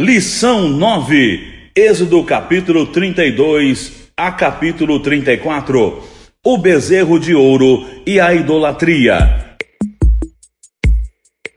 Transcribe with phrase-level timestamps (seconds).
[0.00, 1.40] Lição 9,
[1.74, 6.04] Êxodo capítulo 32 a capítulo 34.
[6.46, 9.56] O bezerro de ouro e a idolatria.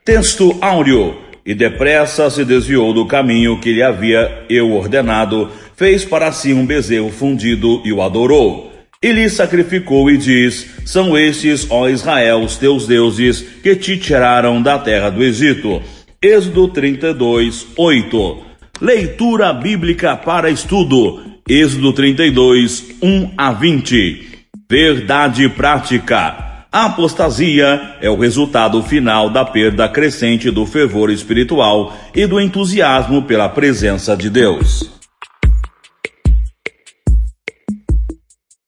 [0.04, 1.16] Texto áureo.
[1.46, 6.66] E depressa se desviou do caminho que lhe havia eu ordenado, fez para si um
[6.66, 8.72] bezerro fundido e o adorou.
[9.00, 14.60] E lhe sacrificou e diz: São estes, ó Israel, os teus deuses, que te tiraram
[14.60, 15.80] da terra do Egito
[16.24, 18.42] Êxodo 32, 8.
[18.80, 21.20] Leitura bíblica para estudo.
[21.48, 24.46] Êxodo 32, 1 a 20.
[24.70, 26.64] Verdade prática.
[26.70, 33.22] A apostasia é o resultado final da perda crescente do fervor espiritual e do entusiasmo
[33.22, 34.88] pela presença de Deus.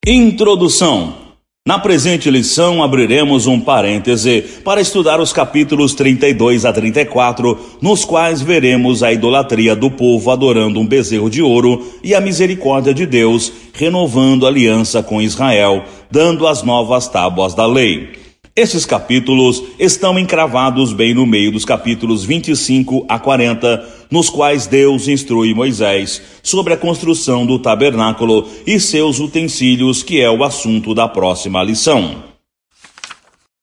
[0.05, 1.24] Introdução
[1.67, 8.43] na presente lição, abriremos um parêntese para estudar os capítulos 32 a 34, nos quais
[8.43, 13.51] veremos a idolatria do povo adorando um bezerro de ouro e a misericórdia de Deus
[13.73, 18.13] renovando a aliança com Israel, dando as novas tábuas da lei.
[18.55, 25.09] Esses capítulos estão encravados bem no meio dos capítulos 25 a 40, nos quais Deus
[25.09, 31.09] instrui Moisés sobre a construção do tabernáculo e seus utensílios, que é o assunto da
[31.09, 32.23] próxima lição.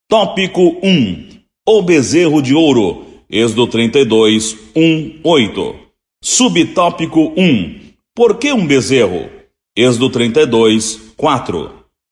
[0.09, 1.27] Tópico 1:
[1.65, 3.05] O bezerro de ouro.
[3.29, 5.75] Êxodo 32, 1, 8.
[6.21, 7.79] Subtópico 1:
[8.13, 9.29] Por que um bezerro?
[9.73, 11.71] Êxodo 32, 4.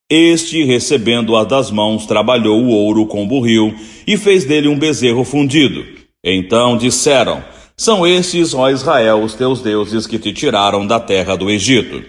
[0.10, 3.76] Este, recebendo-a das mãos, trabalhou o ouro com burril
[4.08, 5.84] e fez dele um bezerro fundido.
[6.24, 7.44] Então disseram:
[7.80, 12.04] São estes, ó Israel, os teus deuses que te tiraram da terra do Egito.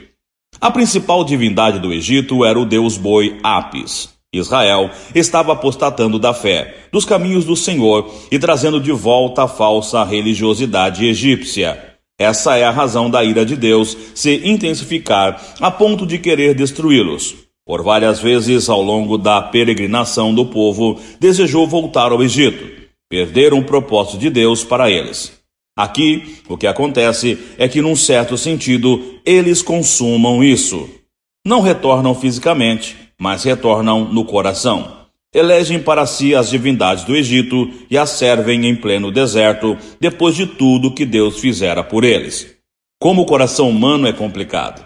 [0.61, 4.09] A principal divindade do Egito era o deus boi Apis.
[4.35, 10.03] Israel estava apostatando da fé, dos caminhos do Senhor e trazendo de volta a falsa
[10.03, 11.81] religiosidade egípcia.
[12.19, 17.37] Essa é a razão da ira de Deus se intensificar a ponto de querer destruí-los.
[17.65, 22.67] Por várias vezes ao longo da peregrinação do povo, desejou voltar ao Egito.
[23.09, 25.39] Perderam o propósito de Deus para eles.
[25.77, 30.89] Aqui, o que acontece é que, num certo sentido, eles consumam isso.
[31.47, 35.01] Não retornam fisicamente, mas retornam no coração.
[35.33, 40.45] Elegem para si as divindades do Egito e as servem em pleno deserto, depois de
[40.45, 42.57] tudo que Deus fizera por eles.
[43.01, 44.85] Como o coração humano é complicado.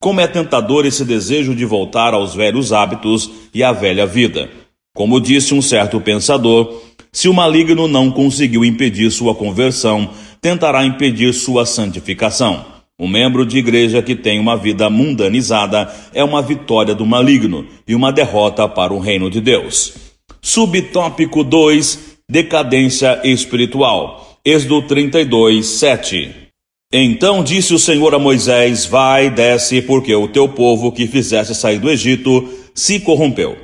[0.00, 4.50] Como é tentador esse desejo de voltar aos velhos hábitos e à velha vida.
[4.94, 6.80] Como disse um certo pensador,
[7.10, 10.10] se o maligno não conseguiu impedir sua conversão,
[10.46, 12.64] tentará impedir sua santificação.
[12.96, 17.96] Um membro de igreja que tem uma vida mundanizada é uma vitória do maligno e
[17.96, 19.94] uma derrota para o reino de Deus.
[20.40, 24.38] Subtópico 2: Decadência espiritual.
[24.44, 26.30] Êxodo 32, 7.
[26.92, 31.80] Então disse o Senhor a Moisés: Vai, desce, porque o teu povo que fizeste sair
[31.80, 33.56] do Egito se corrompeu.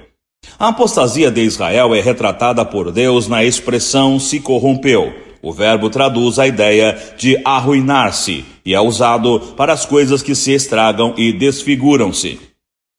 [0.59, 5.32] A apostasia de Israel é retratada por Deus na expressão se corrompeu.
[5.43, 10.53] O verbo traduz a ideia de arruinar-se e é usado para as coisas que se
[10.53, 12.39] estragam e desfiguram-se.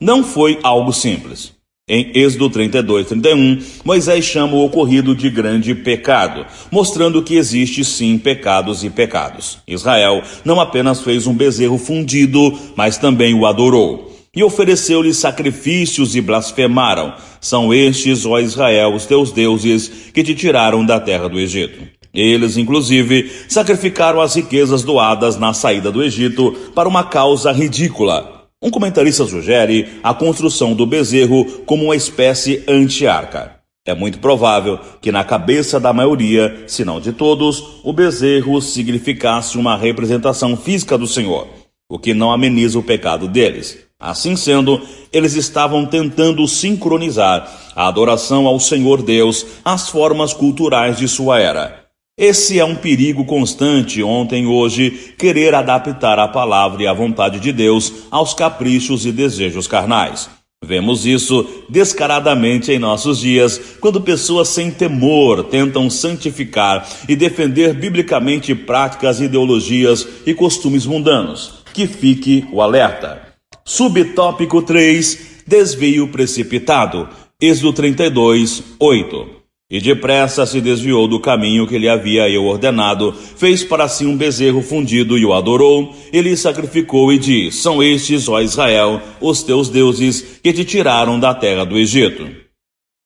[0.01, 1.53] Não foi algo simples.
[1.87, 8.17] Em Êxodo 32, 31, Moisés chama o ocorrido de grande pecado, mostrando que existe sim
[8.17, 9.59] pecados e pecados.
[9.67, 14.13] Israel não apenas fez um bezerro fundido, mas também o adorou.
[14.35, 17.13] E ofereceu-lhe sacrifícios e blasfemaram.
[17.39, 22.02] São estes, ó Israel, os teus deuses, que te tiraram da terra do Egito.
[22.13, 28.69] Eles, inclusive, sacrificaram as riquezas doadas na saída do Egito para uma causa ridícula um
[28.69, 33.57] comentarista sugere a construção do bezerro como uma espécie anti-arca.
[33.85, 39.57] É muito provável que na cabeça da maioria, se não de todos, o bezerro significasse
[39.57, 41.45] uma representação física do Senhor,
[41.89, 43.79] o que não ameniza o pecado deles.
[43.99, 44.81] Assim sendo,
[45.11, 51.82] eles estavam tentando sincronizar a adoração ao Senhor Deus às formas culturais de sua era.
[52.17, 57.39] Esse é um perigo constante ontem e hoje, querer adaptar a palavra e a vontade
[57.39, 60.29] de Deus aos caprichos e desejos carnais.
[60.63, 68.53] Vemos isso descaradamente em nossos dias, quando pessoas sem temor tentam santificar e defender biblicamente
[68.53, 71.63] práticas, ideologias e costumes mundanos.
[71.73, 73.23] Que fique o alerta.
[73.65, 77.09] Subtópico 3: Desvio precipitado.
[77.41, 79.42] Êxodo 32, 8.
[79.73, 84.15] E depressa se desviou do caminho que lhe havia eu ordenado, fez para si um
[84.15, 89.69] bezerro fundido e o adorou, ele sacrificou e disse: São estes, ó Israel, os teus
[89.69, 92.29] deuses, que te tiraram da terra do Egito.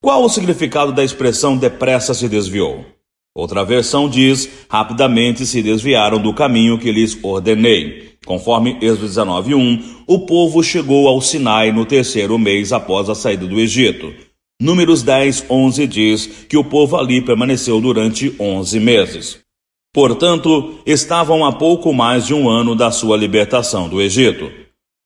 [0.03, 2.85] Qual o significado da expressão depressa se desviou?
[3.33, 8.17] Outra versão diz: rapidamente se desviaram do caminho que lhes ordenei.
[8.25, 13.57] Conforme Êxodo 19:1, o povo chegou ao Sinai no terceiro mês após a saída do
[13.57, 14.26] Egito.
[14.59, 19.39] Números 10, 11 diz que o povo ali permaneceu durante 11 meses.
[19.93, 24.49] Portanto, estavam a pouco mais de um ano da sua libertação do Egito.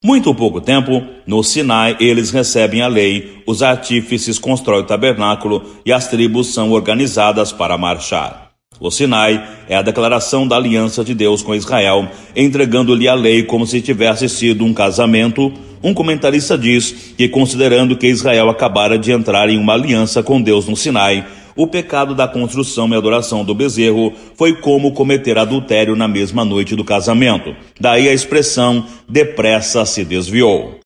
[0.02, 5.92] Muito pouco tempo, no Sinai eles recebem a lei, os artífices constroem o tabernáculo e
[5.92, 8.52] as tribos são organizadas para marchar.
[8.80, 13.68] O Sinai é a declaração da aliança de Deus com Israel, entregando-lhe a lei como
[13.68, 15.54] se tivesse sido um casamento.
[15.84, 20.68] Um comentarista diz que, considerando que Israel acabara de entrar em uma aliança com Deus
[20.68, 21.26] no Sinai,
[21.56, 26.76] o pecado da construção e adoração do bezerro foi como cometer adultério na mesma noite
[26.76, 27.56] do casamento.
[27.80, 30.80] Daí a expressão depressa se desviou.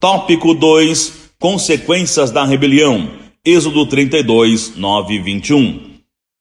[0.00, 3.10] Tópico 2: Consequências da rebelião.
[3.44, 5.80] Êxodo 32, 9 e 21.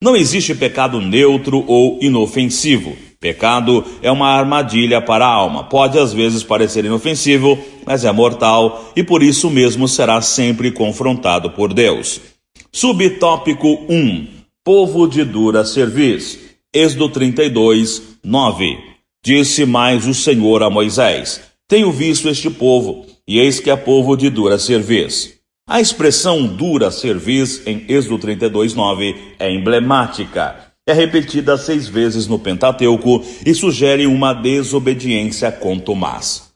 [0.01, 2.95] Não existe pecado neutro ou inofensivo.
[3.19, 5.63] Pecado é uma armadilha para a alma.
[5.63, 11.49] Pode às vezes parecer inofensivo, mas é mortal e por isso mesmo será sempre confrontado
[11.51, 12.21] por Deus.
[12.71, 14.27] Subtópico 1:
[14.63, 16.39] Povo de dura cerviz.
[16.73, 18.77] Êxodo 32, 9.
[19.25, 24.15] Disse mais o Senhor a Moisés: Tenho visto este povo, e eis que é povo
[24.15, 25.33] de dura cerviz.
[25.67, 30.66] A expressão dura cerviz em Êxodo 32, 9 é emblemática.
[30.87, 36.47] É repetida seis vezes no Pentateuco e sugere uma desobediência contumaz.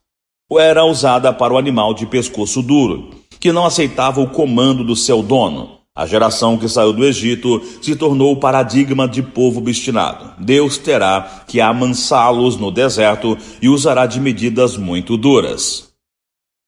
[0.57, 3.09] Era usada para o animal de pescoço duro,
[3.41, 5.79] que não aceitava o comando do seu dono.
[5.93, 10.33] A geração que saiu do Egito se tornou o paradigma de povo obstinado.
[10.39, 15.89] Deus terá que amansá-los no deserto e usará de medidas muito duras.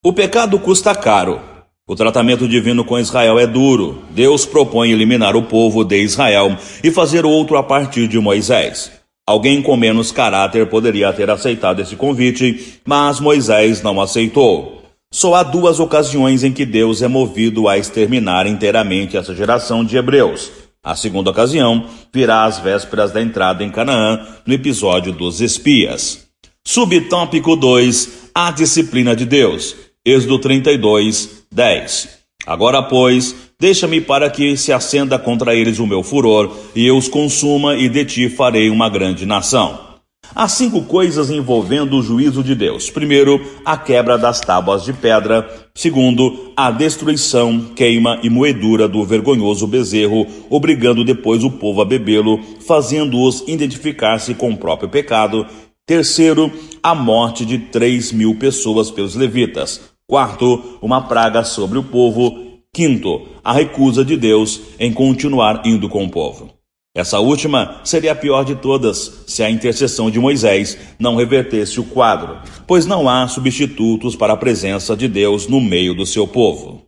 [0.04, 1.53] O pecado custa caro.
[1.86, 4.02] O tratamento divino com Israel é duro.
[4.12, 8.90] Deus propõe eliminar o povo de Israel e fazer outro a partir de Moisés.
[9.28, 14.82] Alguém com menos caráter poderia ter aceitado esse convite, mas Moisés não aceitou.
[15.14, 19.98] Só há duas ocasiões em que Deus é movido a exterminar inteiramente essa geração de
[19.98, 20.52] hebreus.
[20.82, 26.28] A segunda ocasião virá às vésperas da entrada em Canaã, no episódio dos espias.
[26.66, 29.76] Subtópico 2: A disciplina de Deus.
[30.06, 32.10] Êxodo 32, 10.
[32.46, 37.08] Agora, pois, deixa-me para que se acenda contra eles o meu furor, e eu os
[37.08, 39.94] consuma, e de ti farei uma grande nação.
[40.36, 42.90] Há cinco coisas envolvendo o juízo de Deus.
[42.90, 45.48] Primeiro, a quebra das tábuas de pedra.
[45.76, 52.40] Segundo, a destruição, queima e moedura do vergonhoso bezerro, obrigando depois o povo a bebê-lo,
[52.66, 55.46] fazendo-os identificar-se com o próprio pecado.
[55.86, 56.52] Terceiro,
[56.82, 59.93] a morte de três mil pessoas pelos levitas.
[60.14, 62.62] Quarto, uma praga sobre o povo.
[62.72, 66.52] Quinto, a recusa de Deus em continuar indo com o povo.
[66.96, 71.84] Essa última seria a pior de todas se a intercessão de Moisés não revertesse o
[71.84, 72.38] quadro,
[72.68, 76.84] pois não há substitutos para a presença de Deus no meio do seu povo.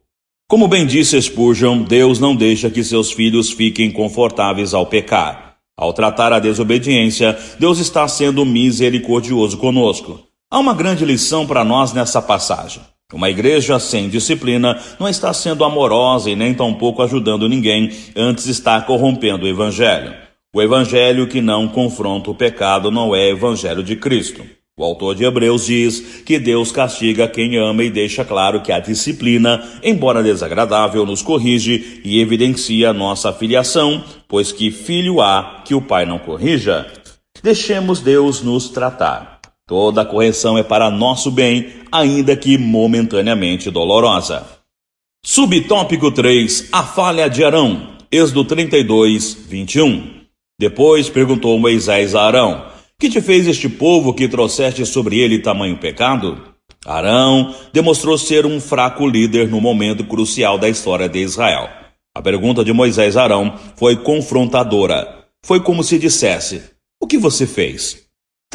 [0.48, 5.56] Como bem disse Spurgeon, Deus não deixa que seus filhos fiquem confortáveis ao pecar.
[5.75, 10.19] Ao tratar a desobediência, Deus está sendo misericordioso conosco.
[10.48, 12.83] Há uma grande lição para nós nessa passagem.
[13.13, 18.81] Uma igreja sem disciplina não está sendo amorosa e nem tampouco ajudando ninguém, antes está
[18.81, 20.15] corrompendo o evangelho.
[20.53, 24.41] O evangelho que não confronta o pecado não é evangelho de Cristo.
[24.77, 28.79] O autor de Hebreus diz que Deus castiga quem ama e deixa claro que a
[28.79, 35.81] disciplina, embora desagradável, nos corrige e evidencia nossa filiação, pois que filho há que o
[35.81, 36.88] pai não corrija.
[37.43, 39.35] Deixemos Deus nos tratar.
[39.67, 44.45] Toda correção é para nosso bem, ainda que momentaneamente dolorosa.
[45.25, 47.95] Subtópico 3: A falha de Arão.
[48.12, 50.22] Êxodo 32, 21.
[50.60, 52.67] Depois perguntou Moisés a Arão:
[53.00, 56.39] Que te fez este povo que trouxeste sobre ele tamanho pecado?
[56.86, 61.67] Arão demonstrou ser um fraco líder no momento crucial da história de Israel.
[62.15, 65.25] A pergunta de Moisés a Arão foi confrontadora.
[65.43, 66.62] Foi como se dissesse:
[67.01, 68.04] O que você fez?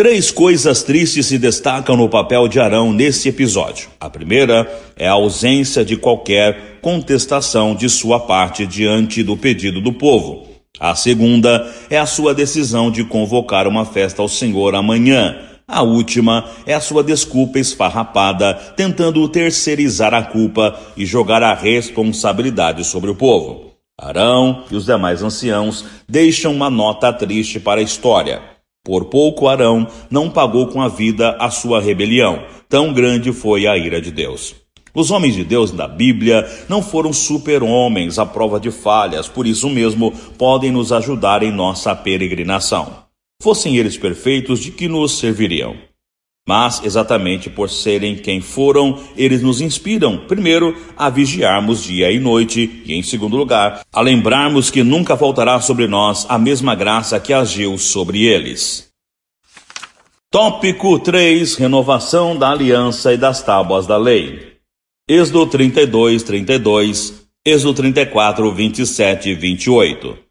[0.00, 3.90] Três coisas tristes se destacam no papel de Arão nesse episódio.
[4.00, 4.66] A primeira
[4.96, 10.46] é a ausência de qualquer contestação de sua parte diante do pedido do povo.
[10.78, 15.36] A segunda é a sua decisão de convocar uma festa ao Senhor amanhã.
[15.68, 22.84] A última é a sua desculpa esfarrapada, tentando terceirizar a culpa e jogar a responsabilidade
[22.84, 23.72] sobre o povo.
[24.00, 28.49] Arão e os demais anciãos deixam uma nota triste para a história.
[28.82, 33.76] Por pouco Arão não pagou com a vida a sua rebelião, tão grande foi a
[33.76, 34.54] ira de Deus.
[34.94, 39.68] Os homens de Deus da Bíblia não foram super-homens à prova de falhas, por isso
[39.68, 43.04] mesmo podem nos ajudar em nossa peregrinação.
[43.42, 45.89] Fossem eles perfeitos, de que nos serviriam?
[46.48, 52.82] Mas, exatamente por serem quem foram, eles nos inspiram, primeiro, a vigiarmos dia e noite,
[52.84, 57.32] e, em segundo lugar, a lembrarmos que nunca voltará sobre nós a mesma graça que
[57.32, 58.90] agiu sobre eles.
[60.30, 64.56] Tópico 3: Renovação da aliança e das tábuas da lei.
[65.08, 70.29] Êxodo 32, 32, Êxodo 34, 27 e 28.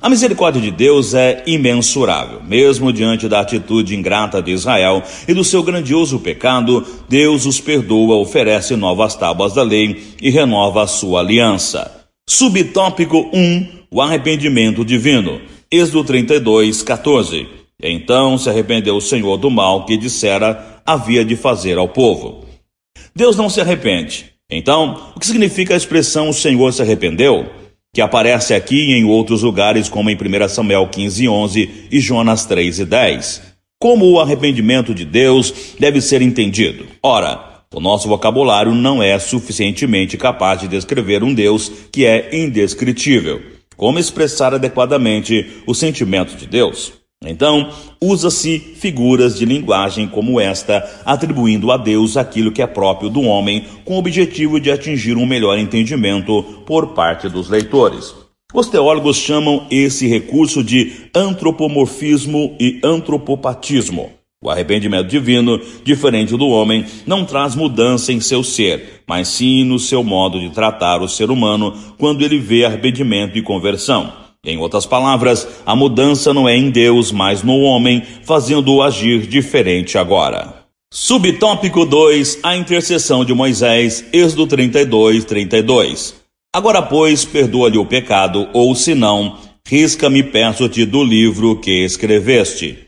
[0.00, 2.42] A misericórdia de Deus é imensurável.
[2.42, 8.16] Mesmo diante da atitude ingrata de Israel e do seu grandioso pecado, Deus os perdoa,
[8.16, 12.06] oferece novas tábuas da lei e renova a sua aliança.
[12.28, 15.40] Subtópico 1: O arrependimento divino.
[15.70, 17.48] Êxodo 32, 14.
[17.82, 22.44] Então se arrependeu o Senhor do mal que dissera havia de fazer ao povo.
[23.16, 24.26] Deus não se arrepende.
[24.50, 27.63] Então, o que significa a expressão o Senhor se arrependeu?
[27.94, 32.44] Que aparece aqui e em outros lugares, como em 1 Samuel 15, 11 e Jonas
[32.44, 33.42] 3 e 10.
[33.80, 36.86] Como o arrependimento de Deus deve ser entendido?
[37.00, 43.40] Ora, o nosso vocabulário não é suficientemente capaz de descrever um Deus que é indescritível.
[43.76, 47.03] Como expressar adequadamente o sentimento de Deus?
[47.30, 53.22] Então, usa-se figuras de linguagem como esta, atribuindo a Deus aquilo que é próprio do
[53.22, 58.14] homem, com o objetivo de atingir um melhor entendimento por parte dos leitores.
[58.52, 64.12] Os teólogos chamam esse recurso de antropomorfismo e antropopatismo.
[64.44, 69.78] O arrependimento divino, diferente do homem, não traz mudança em seu ser, mas sim no
[69.78, 74.23] seu modo de tratar o ser humano quando ele vê arrependimento e conversão.
[74.44, 79.96] Em outras palavras, a mudança não é em Deus, mas no homem, fazendo-o agir diferente
[79.96, 80.64] agora.
[80.92, 86.14] Subtópico 2: A intercessão de Moisés, Êxodo 32, 32.
[86.54, 89.36] Agora, pois, perdoa-lhe o pecado, ou se não,
[89.66, 92.78] risca-me perto-te do livro que escreveste.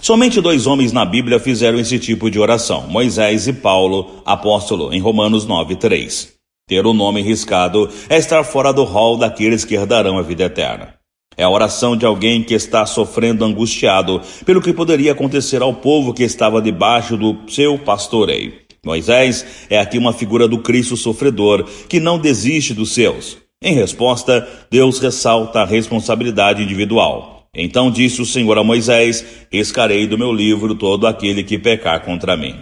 [0.00, 5.00] Somente dois homens na Bíblia fizeram esse tipo de oração, Moisés e Paulo, apóstolo, em
[5.00, 6.32] Romanos 9, 3.
[6.66, 10.99] Ter o nome riscado é estar fora do rol daqueles que herdarão a vida eterna.
[11.36, 16.12] É a oração de alguém que está sofrendo angustiado pelo que poderia acontecer ao povo
[16.12, 18.52] que estava debaixo do seu pastoreio.
[18.84, 23.38] Moisés é aqui uma figura do Cristo sofredor que não desiste dos seus.
[23.62, 27.46] Em resposta, Deus ressalta a responsabilidade individual.
[27.54, 32.36] Então disse o Senhor a Moisés: Escarei do meu livro todo aquele que pecar contra
[32.36, 32.56] mim.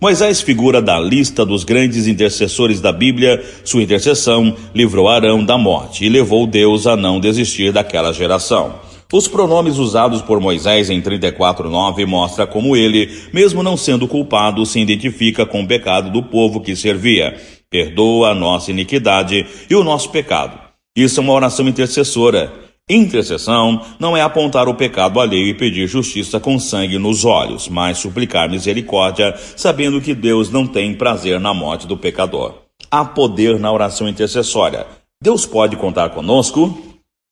[0.00, 3.42] Moisés figura da lista dos grandes intercessores da Bíblia.
[3.64, 8.74] Sua intercessão livrou Arão da morte e levou Deus a não desistir daquela geração.
[9.12, 14.80] Os pronomes usados por Moisés em 34:9 mostra como ele, mesmo não sendo culpado, se
[14.80, 17.36] identifica com o pecado do povo que servia.
[17.70, 20.58] Perdoa a nossa iniquidade e o nosso pecado.
[20.96, 22.63] Isso é uma oração intercessora.
[22.88, 27.96] Intercessão não é apontar o pecado alheio e pedir justiça com sangue nos olhos, mas
[27.96, 32.52] suplicar misericórdia, sabendo que Deus não tem prazer na morte do pecador.
[32.90, 34.86] Há poder na oração intercessória.
[35.22, 36.78] Deus pode contar conosco?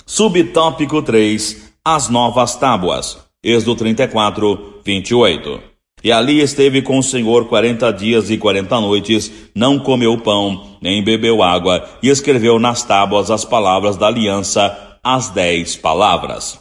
[0.07, 3.19] Subtópico 3: As novas tábuas.
[3.45, 5.61] Êxodo 34, 28.
[6.03, 11.05] E ali esteve com o Senhor quarenta dias e quarenta noites, não comeu pão, nem
[11.05, 16.61] bebeu água, e escreveu nas tábuas as palavras da aliança as dez palavras.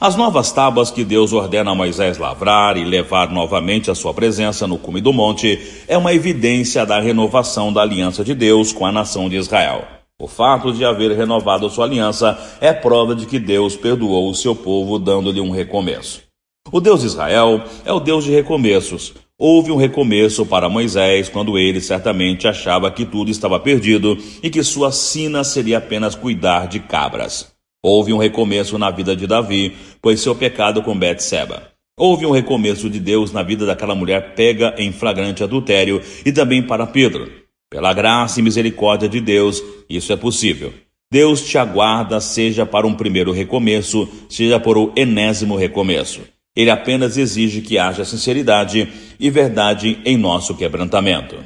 [0.00, 4.64] As novas tábuas que Deus ordena a Moisés lavrar e levar novamente à sua presença
[4.64, 8.92] no cume do monte é uma evidência da renovação da aliança de Deus com a
[8.92, 9.84] nação de Israel.
[10.20, 14.54] O fato de haver renovado sua aliança é prova de que Deus perdoou o seu
[14.54, 16.22] povo dando-lhe um recomeço.
[16.70, 19.14] O Deus de Israel é o Deus de recomeços.
[19.36, 24.62] Houve um recomeço para Moisés quando ele certamente achava que tudo estava perdido e que
[24.62, 27.50] sua sina seria apenas cuidar de cabras.
[27.82, 31.70] Houve um recomeço na vida de Davi, pois seu pecado com Betseba.
[31.98, 36.62] Houve um recomeço de Deus na vida daquela mulher pega em flagrante adultério e também
[36.62, 37.30] para Pedro.
[37.70, 40.72] Pela graça e misericórdia de Deus, isso é possível.
[41.10, 46.20] Deus te aguarda, seja para um primeiro recomeço, seja por um enésimo recomeço.
[46.54, 51.36] Ele apenas exige que haja sinceridade e verdade em nosso quebrantamento.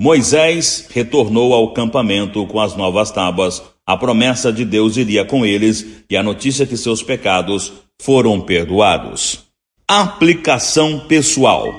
[0.00, 6.04] Moisés retornou ao campamento com as novas tábuas a promessa de Deus iria com eles
[6.08, 9.44] e a notícia que seus pecados foram perdoados.
[9.86, 11.72] Aplicação pessoal.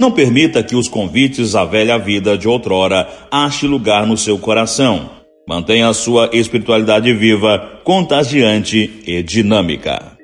[0.00, 5.10] Não permita que os convites à velha vida de outrora ache lugar no seu coração.
[5.48, 10.17] Mantenha a sua espiritualidade viva, contagiante e dinâmica.